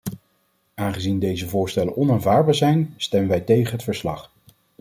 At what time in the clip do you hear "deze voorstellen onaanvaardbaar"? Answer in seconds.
1.19-2.55